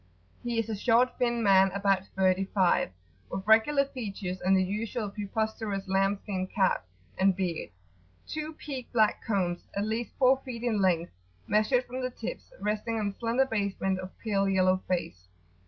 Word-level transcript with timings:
He 0.43 0.57
is 0.57 0.67
a 0.67 0.75
short, 0.75 1.19
thin 1.19 1.43
man 1.43 1.69
about 1.73 2.07
thirty 2.15 2.45
five, 2.45 2.89
with 3.29 3.45
regular 3.45 3.85
features 3.85 4.41
and 4.41 4.57
the 4.57 4.63
usual 4.63 5.11
preposterous 5.11 5.87
lamb 5.87 6.17
skin 6.23 6.47
cap 6.47 6.87
and 7.19 7.35
beard, 7.35 7.69
two 8.27 8.53
peaked 8.53 8.93
black 8.93 9.23
cones 9.23 9.63
at 9.75 9.85
least 9.85 10.15
four 10.17 10.39
feet 10.43 10.63
in 10.63 10.81
length, 10.81 11.11
measured 11.45 11.85
from 11.85 12.01
the 12.01 12.09
tips, 12.09 12.51
resting 12.59 12.97
on 12.99 13.09
a 13.09 13.19
slender 13.19 13.45
basement 13.45 13.99
of 13.99 14.17
pale 14.17 14.49
yellow 14.49 14.77
face. 14.87 15.27